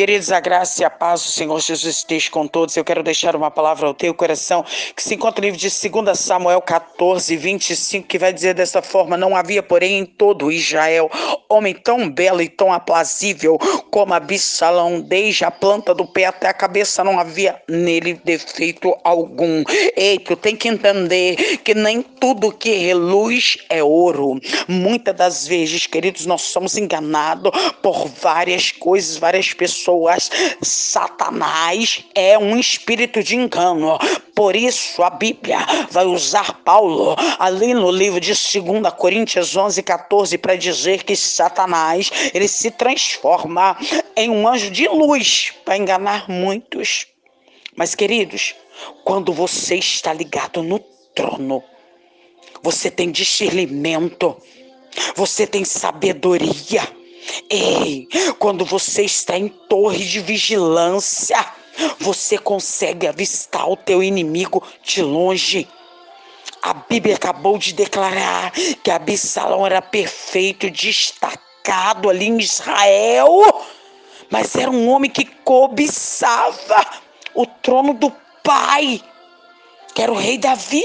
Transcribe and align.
Queridos, 0.00 0.32
a 0.32 0.40
graça 0.40 0.80
e 0.80 0.84
a 0.86 0.88
paz 0.88 1.20
do 1.20 1.28
Senhor 1.28 1.60
Jesus 1.60 1.96
esteja 1.96 2.30
com 2.30 2.46
todos. 2.46 2.74
Eu 2.74 2.82
quero 2.82 3.02
deixar 3.02 3.36
uma 3.36 3.50
palavra 3.50 3.86
ao 3.86 3.92
teu 3.92 4.14
coração 4.14 4.64
que 4.96 5.02
se 5.02 5.14
encontra 5.14 5.42
no 5.42 5.44
livro 5.44 5.60
de 5.60 5.68
2 5.68 6.18
Samuel 6.18 6.62
14, 6.62 7.36
25, 7.36 8.08
que 8.08 8.18
vai 8.18 8.32
dizer 8.32 8.54
dessa 8.54 8.80
forma: 8.80 9.18
Não 9.18 9.36
havia, 9.36 9.62
porém, 9.62 9.98
em 9.98 10.06
todo 10.06 10.50
Israel 10.50 11.10
homem 11.50 11.74
tão 11.74 12.08
belo 12.08 12.40
e 12.40 12.48
tão 12.48 12.72
aprazível 12.72 13.58
como 13.90 14.14
Absalão, 14.14 15.02
desde 15.02 15.44
a 15.44 15.50
planta 15.50 15.92
do 15.92 16.06
pé 16.06 16.24
até 16.24 16.48
a 16.48 16.54
cabeça, 16.54 17.04
não 17.04 17.18
havia 17.18 17.60
nele 17.68 18.14
defeito 18.24 18.96
algum. 19.04 19.64
Ei, 19.96 20.18
tu 20.18 20.34
tem 20.34 20.56
que 20.56 20.68
entender 20.68 21.58
que 21.58 21.74
nem 21.74 22.00
tudo 22.00 22.52
que 22.52 22.72
reluz 22.72 23.58
é 23.68 23.82
ouro. 23.82 24.40
Muitas 24.66 25.14
das 25.14 25.46
vezes, 25.46 25.86
queridos, 25.86 26.24
nós 26.24 26.40
somos 26.40 26.78
enganados 26.78 27.50
por 27.82 28.08
várias 28.08 28.70
coisas, 28.70 29.18
várias 29.18 29.52
pessoas. 29.52 29.89
Satanás 30.62 32.04
é 32.14 32.38
um 32.38 32.58
espírito 32.58 33.22
de 33.22 33.36
engano. 33.36 33.98
Por 34.34 34.56
isso 34.56 35.02
a 35.02 35.10
Bíblia 35.10 35.58
vai 35.90 36.06
usar 36.06 36.62
Paulo 36.62 37.16
ali 37.38 37.74
no 37.74 37.90
livro 37.90 38.20
de 38.20 38.32
2 38.32 38.94
Coríntios 38.96 39.56
11, 39.56 39.82
14 39.82 40.38
para 40.38 40.56
dizer 40.56 41.02
que 41.02 41.14
Satanás 41.16 42.10
ele 42.32 42.48
se 42.48 42.70
transforma 42.70 43.76
em 44.16 44.30
um 44.30 44.46
anjo 44.48 44.70
de 44.70 44.88
luz 44.88 45.52
para 45.64 45.76
enganar 45.76 46.28
muitos. 46.28 47.06
Mas 47.76 47.94
queridos, 47.94 48.54
quando 49.04 49.32
você 49.32 49.76
está 49.76 50.12
ligado 50.12 50.62
no 50.62 50.78
trono, 51.14 51.62
você 52.62 52.90
tem 52.90 53.10
discernimento, 53.10 54.36
você 55.14 55.46
tem 55.46 55.64
sabedoria. 55.64 56.99
Ei, 57.48 58.08
quando 58.38 58.64
você 58.64 59.02
está 59.02 59.36
em 59.36 59.48
torre 59.48 60.04
de 60.04 60.20
vigilância, 60.20 61.44
você 61.98 62.38
consegue 62.38 63.06
avistar 63.06 63.68
o 63.68 63.76
teu 63.76 64.02
inimigo 64.02 64.62
de 64.82 65.02
longe. 65.02 65.68
A 66.62 66.74
Bíblia 66.74 67.16
acabou 67.16 67.56
de 67.56 67.72
declarar 67.72 68.50
que 68.50 68.90
Absalão 68.90 69.64
era 69.64 69.80
perfeito, 69.80 70.70
destacado 70.70 72.10
ali 72.10 72.26
em 72.26 72.38
Israel, 72.38 73.64
mas 74.28 74.54
era 74.54 74.70
um 74.70 74.88
homem 74.88 75.10
que 75.10 75.24
cobiçava 75.24 76.86
o 77.34 77.46
trono 77.46 77.94
do 77.94 78.12
pai, 78.42 79.00
que 79.94 80.02
era 80.02 80.12
o 80.12 80.16
rei 80.16 80.36
Davi. 80.36 80.82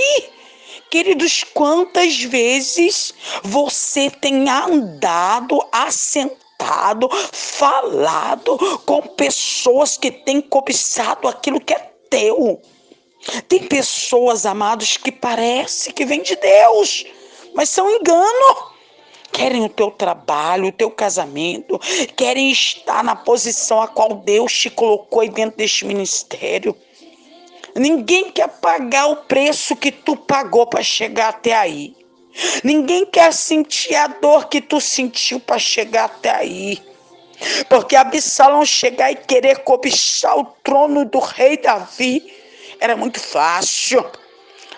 Queridos, 0.90 1.44
quantas 1.54 2.22
vezes 2.22 3.14
você 3.44 4.10
tem 4.10 4.50
andado 4.50 5.60
assentado, 5.72 7.10
falado 7.32 8.58
com 8.86 9.02
pessoas 9.02 9.98
que 9.98 10.12
têm 10.12 10.40
cobiçado 10.42 11.28
aquilo 11.28 11.60
que 11.60 11.74
é 11.74 11.92
teu? 12.10 12.62
Tem 13.48 13.64
pessoas, 13.64 14.46
amados, 14.46 14.98
que 14.98 15.12
parece 15.12 15.92
que 15.92 16.06
vêm 16.06 16.22
de 16.22 16.36
Deus, 16.36 17.06
mas 17.54 17.70
são 17.70 17.90
engano. 17.90 18.76
Querem 19.32 19.66
o 19.66 19.70
teu 19.70 19.92
trabalho, 19.92 20.68
o 20.68 20.72
teu 20.72 20.90
casamento, 20.90 21.78
querem 22.16 22.52
estar 22.52 23.04
na 23.04 23.16
posição 23.16 23.82
a 23.82 23.88
qual 23.88 24.14
Deus 24.14 24.54
te 24.54 24.70
colocou 24.70 25.28
dentro 25.28 25.58
deste 25.58 25.84
ministério. 25.84 26.76
Ninguém 27.76 28.32
quer 28.32 28.48
pagar 28.48 29.08
o 29.08 29.18
preço 29.18 29.76
que 29.76 29.92
tu 29.92 30.16
pagou 30.16 30.66
para 30.66 30.82
chegar 30.82 31.28
até 31.28 31.54
aí. 31.54 31.94
Ninguém 32.64 33.06
quer 33.06 33.34
sentir 33.34 33.96
a 33.96 34.08
dor 34.08 34.48
que 34.48 34.62
tu 34.62 34.80
sentiu 34.80 35.42
para 35.42 35.60
chegar 35.60 36.06
até 36.06 36.30
aí. 36.30 36.82
Porque 37.68 37.98
Absalão 37.98 38.66
chegar 38.66 39.12
e 39.12 39.16
querer 39.16 39.60
cobiçar 39.60 40.38
o 40.38 40.46
trono 40.64 41.04
do 41.04 41.20
rei 41.20 41.58
Davi 41.58 42.34
era 42.80 42.96
muito 42.96 43.20
fácil. 43.20 44.06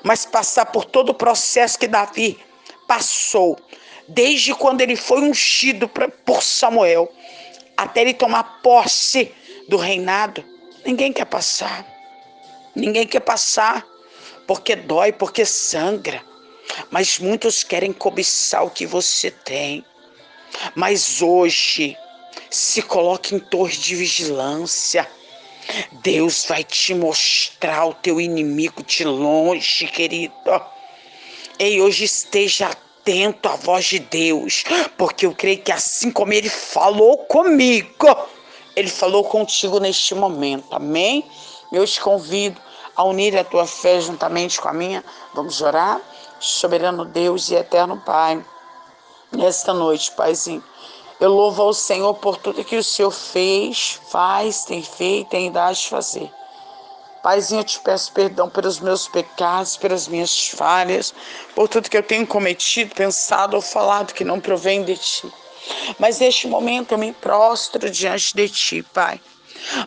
Mas 0.01 0.25
passar 0.25 0.65
por 0.65 0.83
todo 0.83 1.09
o 1.09 1.15
processo 1.15 1.77
que 1.77 1.87
Davi 1.87 2.39
passou, 2.87 3.59
desde 4.07 4.55
quando 4.55 4.81
ele 4.81 4.95
foi 4.95 5.21
ungido 5.21 5.87
por 5.87 6.41
Samuel, 6.41 7.11
até 7.75 8.01
ele 8.01 8.15
tomar 8.15 8.61
posse 8.63 9.31
do 9.67 9.77
reinado, 9.77 10.43
ninguém 10.83 11.13
quer 11.13 11.25
passar. 11.25 11.96
Ninguém 12.77 13.07
quer 13.07 13.21
passar, 13.21 13.83
porque 14.45 14.75
dói, 14.75 15.11
porque 15.11 15.43
sangra. 15.43 16.23
Mas 16.91 17.17
muitos 17.17 17.63
querem 17.63 17.91
cobiçar 17.91 18.63
o 18.63 18.69
que 18.69 18.85
você 18.85 19.31
tem. 19.31 19.83
Mas 20.75 21.23
hoje, 21.23 21.97
se 22.51 22.83
coloque 22.83 23.33
em 23.33 23.39
torre 23.39 23.75
de 23.75 23.95
vigilância. 23.95 25.09
Deus 26.03 26.45
vai 26.47 26.63
te 26.63 26.93
mostrar 26.93 27.87
o 27.87 27.95
teu 27.95 28.21
inimigo 28.21 28.83
de 28.83 29.03
longe, 29.03 29.87
querido. 29.87 30.33
Ei, 31.57 31.81
hoje 31.81 32.05
esteja 32.05 32.67
atento 32.67 33.49
à 33.49 33.55
voz 33.55 33.85
de 33.85 33.99
Deus, 33.99 34.63
porque 34.95 35.25
eu 35.25 35.33
creio 35.33 35.63
que 35.63 35.71
assim 35.71 36.11
como 36.11 36.31
ele 36.31 36.47
falou 36.47 37.17
comigo, 37.25 38.15
ele 38.75 38.89
falou 38.89 39.23
contigo 39.23 39.79
neste 39.79 40.13
momento. 40.13 40.67
Amém? 40.71 41.25
Eu 41.71 41.85
te 41.85 41.99
convido 41.99 42.66
a 42.97 43.03
unir 43.03 43.37
a 43.37 43.43
tua 43.43 43.67
fé 43.67 44.01
juntamente 44.01 44.59
com 44.59 44.67
a 44.67 44.73
minha. 44.73 45.05
Vamos 45.35 45.61
orar? 45.61 46.01
Soberano 46.39 47.05
Deus 47.05 47.49
e 47.49 47.55
eterno 47.55 48.01
Pai, 48.03 48.43
nesta 49.31 49.73
noite, 49.73 50.11
Paizinho, 50.11 50.63
eu 51.19 51.31
louvo 51.31 51.61
ao 51.61 51.73
Senhor 51.73 52.13
por 52.15 52.37
tudo 52.37 52.63
que 52.63 52.75
o 52.75 52.83
Senhor 52.83 53.11
fez, 53.11 53.99
faz, 54.09 54.65
tem 54.65 54.83
feito, 54.83 55.29
tem 55.29 55.51
dado 55.51 55.75
de 55.75 55.87
fazer. 55.87 56.31
Paizinho, 57.23 57.61
eu 57.61 57.65
te 57.65 57.79
peço 57.79 58.11
perdão 58.13 58.49
pelos 58.49 58.79
meus 58.79 59.07
pecados, 59.07 59.77
pelas 59.77 60.07
minhas 60.07 60.49
falhas, 60.49 61.13
por 61.55 61.67
tudo 61.67 61.89
que 61.89 61.97
eu 61.97 62.03
tenho 62.03 62.25
cometido, 62.25 62.95
pensado 62.95 63.55
ou 63.55 63.61
falado 63.61 64.13
que 64.13 64.23
não 64.23 64.39
provém 64.39 64.83
de 64.83 64.95
ti. 64.95 65.31
Mas 65.99 66.19
neste 66.19 66.47
momento 66.47 66.93
eu 66.93 66.97
me 66.97 67.11
prostro 67.13 67.89
diante 67.89 68.35
de 68.35 68.47
ti, 68.47 68.83
Pai 68.83 69.19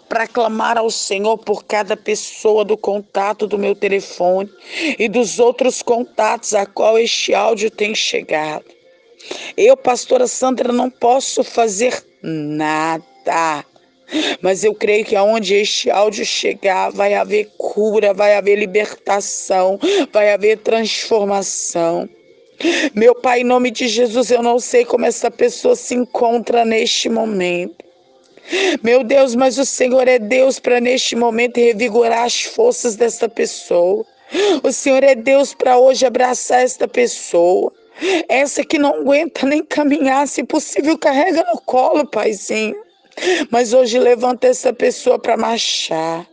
para 0.08 0.26
clamar 0.26 0.78
ao 0.78 0.90
Senhor 0.90 1.38
por 1.38 1.64
cada 1.64 1.96
pessoa 1.96 2.64
do 2.64 2.76
contato 2.76 3.46
do 3.46 3.58
meu 3.58 3.74
telefone 3.74 4.50
e 4.98 5.08
dos 5.08 5.38
outros 5.38 5.82
contatos 5.82 6.54
a 6.54 6.66
qual 6.66 6.98
este 6.98 7.34
áudio 7.34 7.70
tem 7.70 7.94
chegado. 7.94 8.64
Eu, 9.56 9.76
pastora 9.76 10.26
Sandra, 10.26 10.72
não 10.72 10.90
posso 10.90 11.44
fazer 11.44 12.04
nada. 12.22 13.64
Mas 14.40 14.64
eu 14.64 14.74
creio 14.74 15.04
que 15.04 15.14
aonde 15.14 15.54
este 15.54 15.90
áudio 15.90 16.24
chegar, 16.24 16.90
vai 16.90 17.14
haver 17.14 17.48
cura, 17.56 18.12
vai 18.12 18.34
haver 18.34 18.58
libertação, 18.58 19.78
vai 20.12 20.32
haver 20.32 20.58
transformação. 20.58 22.08
Meu 22.94 23.14
Pai, 23.14 23.40
em 23.40 23.44
nome 23.44 23.70
de 23.70 23.88
Jesus, 23.88 24.30
eu 24.30 24.42
não 24.42 24.58
sei 24.58 24.84
como 24.84 25.06
essa 25.06 25.30
pessoa 25.30 25.76
se 25.76 25.94
encontra 25.94 26.64
neste 26.64 27.08
momento. 27.08 27.89
Meu 28.82 29.04
Deus, 29.04 29.34
mas 29.34 29.58
o 29.58 29.64
Senhor 29.64 30.08
é 30.08 30.18
Deus 30.18 30.58
para 30.58 30.80
neste 30.80 31.14
momento 31.14 31.58
revigorar 31.58 32.24
as 32.24 32.42
forças 32.42 32.96
desta 32.96 33.28
pessoa. 33.28 34.04
O 34.62 34.72
Senhor 34.72 35.02
é 35.02 35.14
Deus 35.14 35.54
para 35.54 35.78
hoje 35.78 36.06
abraçar 36.06 36.62
esta 36.62 36.86
pessoa. 36.86 37.72
Essa 38.28 38.64
que 38.64 38.78
não 38.78 38.94
aguenta 38.94 39.46
nem 39.46 39.62
caminhar, 39.62 40.26
se 40.26 40.42
possível, 40.42 40.96
carrega 40.96 41.44
no 41.52 41.60
colo, 41.60 42.06
Paizinho. 42.06 42.76
Mas 43.50 43.72
hoje 43.72 43.98
levanta 43.98 44.46
essa 44.46 44.72
pessoa 44.72 45.18
para 45.18 45.36
marchar. 45.36 46.26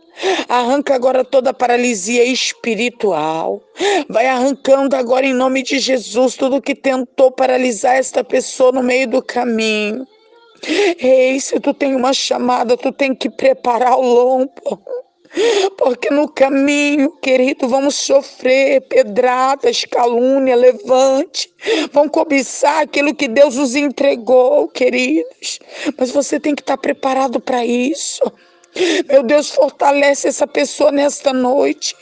Arranca 0.48 0.94
agora 0.94 1.24
toda 1.24 1.50
a 1.50 1.54
paralisia 1.54 2.24
espiritual. 2.24 3.62
Vai 4.08 4.26
arrancando 4.26 4.96
agora 4.96 5.26
em 5.26 5.34
nome 5.34 5.62
de 5.62 5.78
Jesus 5.78 6.34
tudo 6.34 6.62
que 6.62 6.74
tentou 6.74 7.30
paralisar 7.30 7.96
esta 7.96 8.24
pessoa 8.24 8.72
no 8.72 8.82
meio 8.82 9.06
do 9.06 9.22
caminho. 9.22 10.06
Ei, 10.66 11.38
se 11.40 11.60
tu 11.60 11.72
tem 11.72 11.94
uma 11.94 12.12
chamada, 12.12 12.76
tu 12.76 12.92
tem 12.92 13.14
que 13.14 13.30
preparar 13.30 13.96
o 13.98 14.02
lombo. 14.02 14.82
Porque 15.76 16.10
no 16.10 16.26
caminho, 16.28 17.10
querido, 17.20 17.68
vamos 17.68 17.94
sofrer 17.96 18.80
pedradas, 18.88 19.84
calúnia, 19.84 20.56
levante. 20.56 21.52
Vão 21.92 22.08
cobiçar 22.08 22.80
aquilo 22.80 23.14
que 23.14 23.28
Deus 23.28 23.56
nos 23.56 23.76
entregou, 23.76 24.68
queridos. 24.68 25.58
Mas 25.98 26.10
você 26.10 26.40
tem 26.40 26.54
que 26.54 26.62
estar 26.62 26.78
preparado 26.78 27.40
para 27.40 27.64
isso. 27.64 28.22
Meu 29.08 29.22
Deus, 29.22 29.50
fortalece 29.50 30.28
essa 30.28 30.46
pessoa 30.46 30.90
nesta 30.90 31.32
noite. 31.32 31.94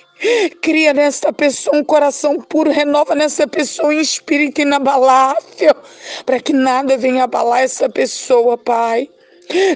Cria 0.60 0.94
nesta 0.94 1.32
pessoa 1.32 1.76
um 1.76 1.84
coração 1.84 2.40
puro, 2.40 2.70
renova 2.70 3.14
nessa 3.14 3.46
pessoa 3.46 3.88
um 3.88 3.92
espírito 3.92 4.60
inabalável, 4.60 5.74
para 6.24 6.40
que 6.40 6.52
nada 6.52 6.96
venha 6.96 7.24
abalar 7.24 7.60
essa 7.60 7.88
pessoa, 7.88 8.56
Pai. 8.56 9.08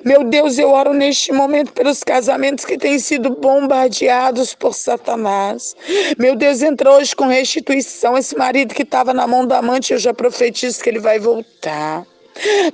Meu 0.04 0.24
Deus, 0.24 0.58
eu 0.58 0.70
oro 0.70 0.92
neste 0.92 1.32
momento 1.32 1.72
pelos 1.72 2.02
casamentos 2.02 2.64
que 2.64 2.76
têm 2.76 2.98
sido 2.98 3.30
bombardeados 3.30 4.54
por 4.54 4.74
Satanás. 4.74 5.76
Meu 6.18 6.34
Deus, 6.34 6.60
entra 6.60 6.90
hoje 6.90 7.14
com 7.14 7.26
restituição. 7.26 8.18
Esse 8.18 8.36
marido 8.36 8.74
que 8.74 8.82
estava 8.82 9.14
na 9.14 9.28
mão 9.28 9.46
da 9.46 9.58
amante, 9.58 9.92
eu 9.92 9.98
já 9.98 10.12
profetizo 10.12 10.82
que 10.82 10.90
ele 10.90 10.98
vai 10.98 11.20
voltar. 11.20 12.04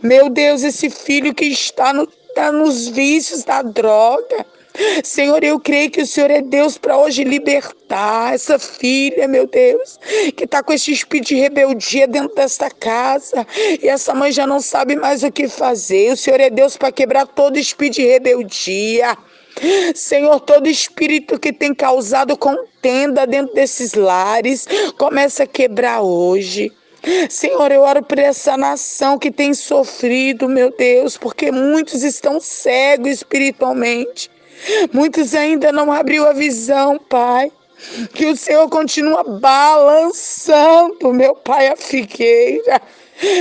Meu 0.02 0.30
Deus, 0.30 0.62
esse 0.62 0.88
filho 0.88 1.34
que 1.34 1.46
está 1.46 1.92
no 1.92 2.08
está 2.36 2.52
nos 2.52 2.86
vícios 2.88 3.44
da 3.44 3.62
droga. 3.62 4.44
Senhor, 5.02 5.42
eu 5.42 5.58
creio 5.58 5.90
que 5.90 6.02
o 6.02 6.06
Senhor 6.06 6.30
é 6.30 6.40
Deus 6.40 6.76
para 6.76 6.98
hoje 6.98 7.24
libertar 7.24 8.34
essa 8.34 8.58
filha, 8.58 9.26
meu 9.26 9.46
Deus, 9.46 9.98
que 10.36 10.44
está 10.44 10.62
com 10.62 10.72
esse 10.72 10.92
espírito 10.92 11.28
de 11.28 11.36
rebeldia 11.36 12.06
dentro 12.06 12.34
desta 12.34 12.70
casa. 12.70 13.46
E 13.82 13.88
essa 13.88 14.14
mãe 14.14 14.32
já 14.32 14.46
não 14.46 14.60
sabe 14.60 14.96
mais 14.96 15.22
o 15.22 15.32
que 15.32 15.48
fazer. 15.48 16.12
O 16.12 16.16
Senhor 16.16 16.40
é 16.40 16.50
Deus 16.50 16.76
para 16.76 16.92
quebrar 16.92 17.26
todo 17.26 17.58
espírito 17.58 17.96
de 17.96 18.06
rebeldia. 18.06 19.16
Senhor, 19.94 20.38
todo 20.40 20.68
espírito 20.68 21.38
que 21.38 21.52
tem 21.52 21.74
causado 21.74 22.36
contenda 22.36 23.26
dentro 23.26 23.54
desses 23.54 23.94
lares, 23.94 24.66
começa 24.98 25.44
a 25.44 25.46
quebrar 25.46 26.02
hoje. 26.02 26.70
Senhor, 27.30 27.70
eu 27.70 27.82
oro 27.82 28.02
por 28.02 28.18
essa 28.18 28.56
nação 28.56 29.18
que 29.18 29.30
tem 29.30 29.54
sofrido, 29.54 30.48
meu 30.48 30.74
Deus, 30.76 31.16
porque 31.16 31.52
muitos 31.52 32.02
estão 32.02 32.40
cegos 32.40 33.10
espiritualmente. 33.12 34.30
Muitos 34.92 35.34
ainda 35.34 35.72
não 35.72 35.92
abriu 35.92 36.26
a 36.26 36.32
visão, 36.32 36.98
Pai. 36.98 37.50
Que 38.14 38.26
o 38.26 38.36
Senhor 38.36 38.68
continua 38.68 39.22
balançando, 39.22 41.12
meu 41.12 41.34
Pai, 41.34 41.68
a 41.68 41.76
figueira. 41.76 42.80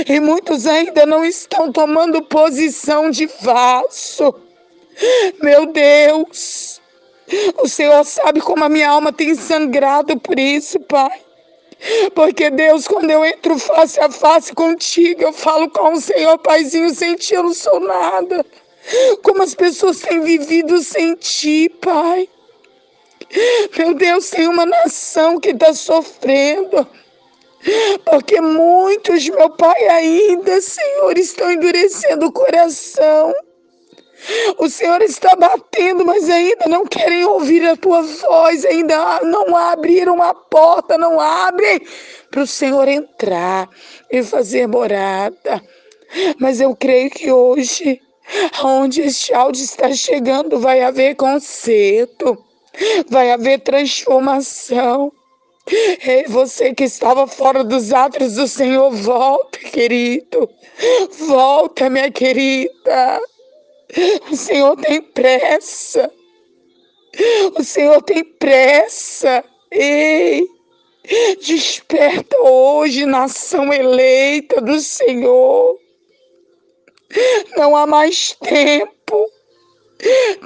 E 0.08 0.20
muitos 0.20 0.66
ainda 0.66 1.04
não 1.04 1.24
estão 1.24 1.72
tomando 1.72 2.22
posição 2.22 3.10
de 3.10 3.26
vaso. 3.40 4.34
Meu 5.42 5.66
Deus, 5.66 6.80
o 7.58 7.68
Senhor 7.68 8.04
sabe 8.04 8.40
como 8.40 8.64
a 8.64 8.68
minha 8.68 8.90
alma 8.90 9.12
tem 9.12 9.34
sangrado 9.34 10.18
por 10.18 10.38
isso, 10.38 10.80
Pai. 10.80 11.20
Porque 12.14 12.50
Deus, 12.50 12.88
quando 12.88 13.10
eu 13.10 13.24
entro 13.24 13.58
face 13.58 14.00
a 14.00 14.10
face 14.10 14.54
contigo, 14.54 15.22
eu 15.22 15.32
falo 15.32 15.68
com 15.68 15.92
o 15.92 16.00
Senhor, 16.00 16.38
Paizinho, 16.38 16.94
sem 16.94 17.14
ti 17.16 17.34
eu 17.34 17.42
não 17.42 17.54
sou 17.54 17.80
nada. 17.80 18.44
Como 19.22 19.42
as 19.42 19.54
pessoas 19.54 20.00
têm 20.00 20.20
vivido 20.20 20.80
sem 20.80 21.14
ti, 21.14 21.68
Pai. 21.80 22.28
Meu 23.76 23.94
Deus, 23.94 24.30
tem 24.30 24.46
uma 24.46 24.64
nação 24.64 25.40
que 25.40 25.50
está 25.50 25.74
sofrendo. 25.74 26.86
Porque 28.04 28.40
muitos, 28.40 29.28
meu 29.28 29.50
Pai, 29.50 29.88
ainda, 29.88 30.60
Senhor, 30.60 31.18
estão 31.18 31.50
endurecendo 31.50 32.26
o 32.26 32.32
coração. 32.32 33.34
O 34.58 34.68
Senhor 34.68 35.02
está 35.02 35.36
batendo, 35.36 36.04
mas 36.04 36.28
ainda 36.30 36.66
não 36.68 36.86
querem 36.86 37.24
ouvir 37.24 37.66
a 37.66 37.76
tua 37.76 38.02
voz, 38.02 38.64
ainda 38.64 39.20
não 39.22 39.54
abriram 39.54 40.22
a 40.22 40.32
porta, 40.32 40.96
não 40.96 41.20
abrem 41.20 41.80
para 42.30 42.42
o 42.42 42.46
Senhor 42.46 42.88
entrar 42.88 43.68
e 44.10 44.22
fazer 44.22 44.66
morada. 44.66 45.62
Mas 46.38 46.60
eu 46.60 46.74
creio 46.74 47.10
que 47.10 47.30
hoje 47.30 48.00
Onde 48.64 49.02
este 49.02 49.32
áudio 49.32 49.62
está 49.62 49.92
chegando, 49.92 50.58
vai 50.58 50.82
haver 50.82 51.14
conserto, 51.14 52.36
vai 53.08 53.30
haver 53.30 53.60
transformação. 53.60 55.12
Ei, 55.68 56.24
você 56.28 56.72
que 56.72 56.84
estava 56.84 57.26
fora 57.26 57.64
dos 57.64 57.92
atos 57.92 58.34
do 58.34 58.46
Senhor, 58.46 58.90
volta, 58.90 59.58
querido. 59.58 60.48
Volta, 61.26 61.90
minha 61.90 62.10
querida. 62.10 63.20
O 64.30 64.36
Senhor 64.36 64.76
tem 64.76 65.00
pressa. 65.00 66.10
O 67.56 67.64
Senhor 67.64 68.02
tem 68.02 68.22
pressa. 68.22 69.44
Ei, 69.70 70.46
desperta 71.44 72.36
hoje, 72.40 73.06
nação 73.06 73.72
eleita 73.72 74.60
do 74.60 74.78
Senhor. 74.80 75.78
Não 77.56 77.76
há 77.76 77.86
mais 77.86 78.32
tempo. 78.42 79.30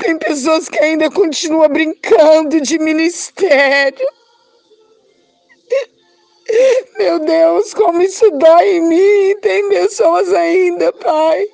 Tem 0.01 0.17
pessoas 0.19 0.69
que 0.69 0.79
ainda 0.79 1.11
continuam 1.11 1.69
brincando 1.69 2.61
de 2.61 2.79
ministério. 2.79 4.07
Meu 6.99 7.19
Deus, 7.21 7.75
como 7.75 8.03
isso 8.03 8.31
dói 8.33 8.77
em 8.77 8.83
mim. 8.83 9.37
Tem 9.41 9.69
pessoas 9.69 10.33
ainda, 10.33 10.93
Pai, 10.93 11.47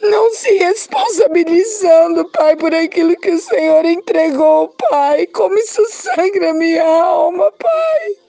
não 0.00 0.32
se 0.32 0.52
responsabilizando, 0.56 2.28
Pai, 2.30 2.56
por 2.56 2.74
aquilo 2.74 3.16
que 3.16 3.30
o 3.30 3.38
Senhor 3.38 3.84
entregou, 3.84 4.68
Pai. 4.90 5.26
Como 5.26 5.56
isso 5.58 5.84
sangra 5.90 6.52
minha 6.52 6.84
alma, 6.84 7.52
Pai. 7.52 8.25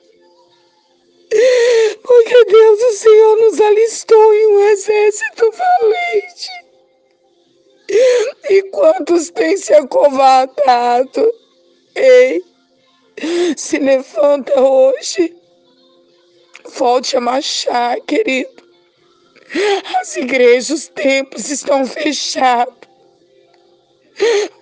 Porque 1.29 2.45
Deus, 2.45 2.81
o 2.81 2.93
Senhor 2.93 3.37
nos 3.37 3.59
alistou 3.59 4.33
em 4.33 4.47
um 4.47 4.59
exército 4.69 5.51
valente. 5.51 6.49
E 8.49 8.63
quantos 8.71 9.29
têm 9.29 9.57
se 9.57 9.73
acovardado? 9.73 11.31
Ei, 11.95 12.43
se 13.55 13.77
levanta 13.79 14.59
hoje. 14.59 15.35
Volte 16.75 17.17
a 17.17 17.21
marchar, 17.21 17.99
querido. 18.01 18.63
As 19.99 20.15
igrejas, 20.17 20.69
os 20.69 20.87
templos 20.89 21.49
estão 21.49 21.85
fechados. 21.85 22.75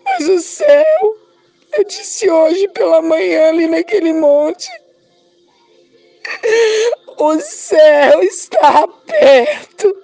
Mas 0.04 0.30
o 0.30 0.40
céu, 0.40 1.18
eu 1.78 1.84
disse 1.84 2.30
hoje 2.30 2.68
pela 2.70 3.02
manhã 3.02 3.50
ali 3.50 3.68
naquele 3.68 4.14
monte, 4.14 4.70
o 7.18 7.40
céu 7.40 8.22
está 8.24 8.88
perto. 8.88 9.96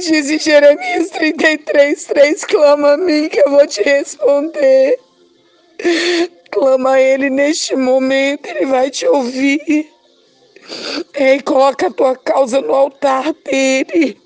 Diz 0.00 0.30
em 0.30 0.38
Jeremias 0.38 1.10
33, 1.10 2.04
3, 2.04 2.44
clama 2.44 2.92
a 2.92 2.96
mim 2.96 3.28
que 3.28 3.40
eu 3.40 3.50
vou 3.50 3.66
te 3.66 3.82
responder. 3.82 4.98
Clama 6.50 6.92
a 6.92 7.00
ele 7.00 7.30
neste 7.30 7.76
momento, 7.76 8.46
ele 8.46 8.66
vai 8.66 8.90
te 8.90 9.06
ouvir. 9.06 9.88
Ei, 11.14 11.40
coloca 11.42 11.86
a 11.86 11.92
tua 11.92 12.16
causa 12.16 12.60
no 12.60 12.74
altar 12.74 13.32
dele. 13.44 14.20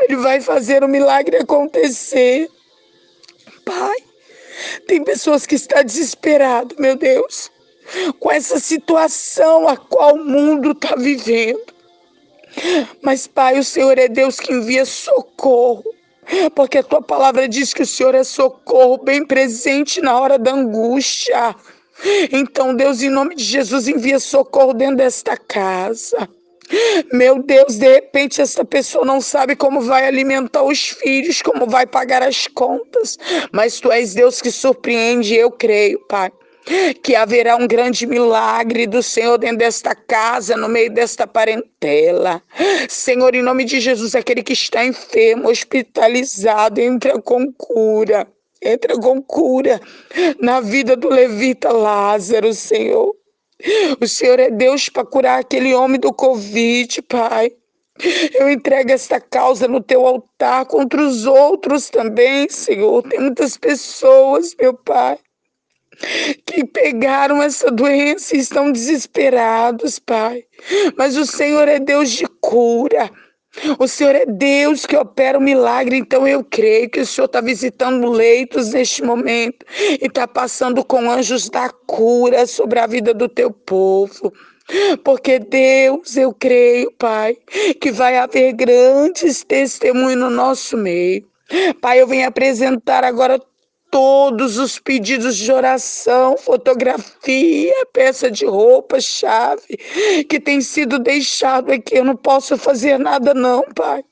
Ele 0.00 0.16
vai 0.16 0.40
fazer 0.40 0.82
o 0.82 0.88
milagre 0.88 1.36
acontecer. 1.36 2.48
Pai, 3.64 3.98
tem 4.86 5.04
pessoas 5.04 5.44
que 5.44 5.56
estão 5.56 5.82
desesperadas, 5.84 6.76
meu 6.78 6.96
Deus 6.96 7.50
com 8.18 8.30
essa 8.30 8.58
situação 8.58 9.68
a 9.68 9.76
qual 9.76 10.14
o 10.14 10.24
mundo 10.24 10.72
está 10.72 10.94
vivendo. 10.96 11.72
Mas, 13.00 13.26
Pai, 13.26 13.58
o 13.58 13.64
Senhor 13.64 13.98
é 13.98 14.08
Deus 14.08 14.38
que 14.38 14.52
envia 14.52 14.84
socorro, 14.84 15.84
porque 16.54 16.78
a 16.78 16.82
tua 16.82 17.02
palavra 17.02 17.48
diz 17.48 17.72
que 17.72 17.82
o 17.82 17.86
Senhor 17.86 18.14
é 18.14 18.24
socorro 18.24 18.98
bem 18.98 19.24
presente 19.24 20.00
na 20.00 20.18
hora 20.18 20.38
da 20.38 20.52
angústia. 20.52 21.54
Então, 22.30 22.74
Deus, 22.74 23.02
em 23.02 23.08
nome 23.08 23.34
de 23.34 23.44
Jesus, 23.44 23.88
envia 23.88 24.18
socorro 24.18 24.72
dentro 24.74 24.96
desta 24.96 25.36
casa. 25.36 26.28
Meu 27.12 27.42
Deus, 27.42 27.76
de 27.76 27.86
repente 27.86 28.40
essa 28.40 28.64
pessoa 28.64 29.04
não 29.04 29.20
sabe 29.20 29.54
como 29.54 29.82
vai 29.82 30.06
alimentar 30.06 30.62
os 30.62 30.88
filhos, 30.88 31.42
como 31.42 31.66
vai 31.66 31.86
pagar 31.86 32.22
as 32.22 32.46
contas, 32.46 33.18
mas 33.52 33.78
tu 33.78 33.92
és 33.92 34.14
Deus 34.14 34.40
que 34.40 34.50
surpreende, 34.50 35.34
eu 35.34 35.50
creio, 35.50 35.98
Pai 36.06 36.32
que 37.02 37.14
haverá 37.14 37.56
um 37.56 37.66
grande 37.66 38.06
milagre 38.06 38.86
do 38.86 39.02
Senhor 39.02 39.38
dentro 39.38 39.58
desta 39.58 39.94
casa, 39.94 40.56
no 40.56 40.68
meio 40.68 40.92
desta 40.92 41.26
parentela. 41.26 42.42
Senhor, 42.88 43.34
em 43.34 43.42
nome 43.42 43.64
de 43.64 43.80
Jesus, 43.80 44.14
aquele 44.14 44.42
que 44.42 44.52
está 44.52 44.84
enfermo, 44.84 45.48
hospitalizado, 45.48 46.80
entra 46.80 47.20
com 47.20 47.52
cura. 47.52 48.26
Entra 48.62 48.96
com 48.96 49.20
cura 49.20 49.80
na 50.40 50.60
vida 50.60 50.94
do 50.94 51.08
levita 51.08 51.72
Lázaro, 51.72 52.54
Senhor. 52.54 53.14
O 54.00 54.06
Senhor 54.06 54.38
é 54.38 54.50
Deus 54.50 54.88
para 54.88 55.04
curar 55.04 55.40
aquele 55.40 55.74
homem 55.74 55.98
do 55.98 56.12
Covid, 56.12 57.02
Pai. 57.02 57.52
Eu 58.34 58.50
entrego 58.50 58.90
esta 58.90 59.20
causa 59.20 59.68
no 59.68 59.80
teu 59.80 60.06
altar 60.06 60.64
contra 60.66 61.02
os 61.02 61.26
outros 61.26 61.90
também, 61.90 62.48
Senhor. 62.48 63.02
Tem 63.02 63.20
muitas 63.20 63.56
pessoas, 63.56 64.54
meu 64.58 64.74
Pai, 64.74 65.18
que 66.46 66.64
pegaram 66.64 67.42
essa 67.42 67.70
doença 67.70 68.36
e 68.36 68.40
estão 68.40 68.72
desesperados, 68.72 69.98
Pai. 69.98 70.44
Mas 70.96 71.16
o 71.16 71.26
Senhor 71.26 71.68
é 71.68 71.78
Deus 71.78 72.10
de 72.10 72.26
cura. 72.40 73.10
O 73.78 73.86
Senhor 73.86 74.14
é 74.14 74.24
Deus 74.24 74.86
que 74.86 74.96
opera 74.96 75.36
o 75.38 75.42
milagre, 75.42 75.96
então 75.96 76.26
eu 76.26 76.42
creio 76.42 76.88
que 76.88 77.00
o 77.00 77.06
Senhor 77.06 77.26
está 77.26 77.40
visitando 77.40 78.10
leitos 78.10 78.72
neste 78.72 79.02
momento 79.04 79.66
e 80.00 80.06
está 80.06 80.26
passando 80.26 80.82
com 80.82 81.10
anjos 81.10 81.50
da 81.50 81.68
cura 81.68 82.46
sobre 82.46 82.78
a 82.78 82.86
vida 82.86 83.12
do 83.12 83.28
teu 83.28 83.50
povo. 83.50 84.32
Porque 85.04 85.38
Deus, 85.38 86.16
eu 86.16 86.32
creio, 86.32 86.90
Pai, 86.92 87.36
que 87.78 87.92
vai 87.92 88.16
haver 88.16 88.54
grandes 88.54 89.44
testemunhos 89.44 90.18
no 90.18 90.30
nosso 90.30 90.76
meio. 90.76 91.26
Pai, 91.80 92.00
eu 92.00 92.06
venho 92.06 92.26
apresentar 92.26 93.04
agora 93.04 93.38
todos 93.92 94.56
os 94.56 94.78
pedidos 94.78 95.36
de 95.36 95.52
oração, 95.52 96.38
fotografia, 96.38 97.74
peça 97.92 98.30
de 98.30 98.46
roupa, 98.46 98.98
chave, 98.98 99.76
que 100.30 100.40
tem 100.40 100.62
sido 100.62 100.98
deixado 100.98 101.70
aqui. 101.70 101.98
Eu 101.98 102.04
não 102.06 102.16
posso 102.16 102.56
fazer 102.56 102.98
nada, 102.98 103.34
não, 103.34 103.62
Pai. 103.74 104.02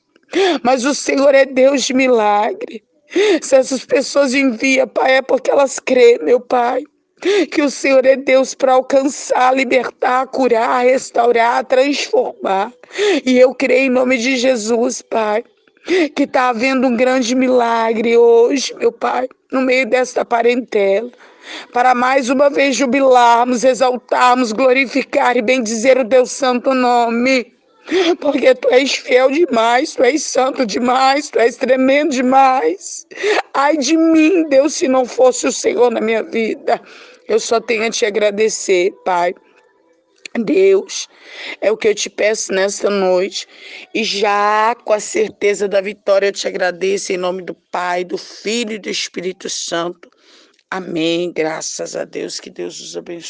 Mas 0.61 0.85
o 0.85 0.93
Senhor 0.93 1.33
é 1.33 1.45
Deus 1.45 1.81
de 1.81 1.95
milagre. 1.95 2.83
Se 3.41 3.55
essas 3.55 3.83
pessoas 3.83 4.35
enviam, 4.35 4.87
Pai, 4.87 5.15
é 5.15 5.21
porque 5.23 5.49
elas 5.49 5.79
creem, 5.79 6.19
meu 6.23 6.39
Pai. 6.39 6.83
Que 7.51 7.63
o 7.63 7.69
Senhor 7.69 8.05
é 8.05 8.15
Deus 8.15 8.53
para 8.53 8.73
alcançar, 8.73 9.55
libertar, 9.55 10.27
curar, 10.27 10.85
restaurar, 10.85 11.65
transformar. 11.65 12.71
E 13.25 13.37
eu 13.37 13.53
creio 13.55 13.87
em 13.87 13.89
nome 13.89 14.19
de 14.19 14.37
Jesus, 14.37 15.01
Pai, 15.01 15.43
que 16.15 16.23
está 16.23 16.49
havendo 16.49 16.85
um 16.85 16.95
grande 16.95 17.35
milagre 17.35 18.15
hoje, 18.15 18.75
meu 18.75 18.91
Pai, 18.91 19.27
no 19.51 19.61
meio 19.61 19.85
desta 19.87 20.23
parentela 20.23 21.11
para 21.73 21.93
mais 21.93 22.29
uma 22.29 22.49
vez 22.49 22.75
jubilarmos, 22.75 23.63
exaltarmos, 23.63 24.51
glorificar 24.51 25.35
e 25.35 25.41
bendizer 25.41 25.97
o 25.97 26.07
teu 26.07 26.25
santo 26.25 26.73
nome. 26.73 27.53
Porque 28.19 28.53
tu 28.55 28.69
és 28.69 28.93
fiel 28.93 29.31
demais, 29.31 29.95
tu 29.95 30.03
és 30.03 30.23
santo 30.23 30.65
demais, 30.65 31.29
tu 31.29 31.39
és 31.39 31.55
tremendo 31.55 32.11
demais. 32.11 33.07
Ai 33.53 33.75
de 33.75 33.97
mim, 33.97 34.47
Deus, 34.47 34.75
se 34.75 34.87
não 34.87 35.05
fosse 35.05 35.47
o 35.47 35.51
Senhor 35.51 35.91
na 35.91 35.99
minha 35.99 36.23
vida. 36.23 36.79
Eu 37.27 37.39
só 37.39 37.59
tenho 37.59 37.85
a 37.85 37.89
te 37.89 38.05
agradecer, 38.05 38.91
Pai. 39.03 39.33
Deus, 40.39 41.09
é 41.59 41.71
o 41.71 41.77
que 41.77 41.87
eu 41.87 41.95
te 41.95 42.09
peço 42.09 42.53
nesta 42.53 42.89
noite. 42.89 43.47
E 43.93 44.03
já 44.03 44.75
com 44.83 44.93
a 44.93 44.99
certeza 44.99 45.67
da 45.67 45.81
vitória, 45.81 46.27
eu 46.27 46.31
te 46.31 46.47
agradeço 46.47 47.11
em 47.11 47.17
nome 47.17 47.41
do 47.41 47.53
Pai, 47.53 48.03
do 48.03 48.17
Filho 48.17 48.73
e 48.73 48.79
do 48.79 48.89
Espírito 48.89 49.49
Santo. 49.49 50.09
Amém. 50.69 51.33
Graças 51.33 51.95
a 51.97 52.05
Deus. 52.05 52.39
Que 52.39 52.49
Deus 52.49 52.79
os 52.79 52.95
abençoe. 52.95 53.29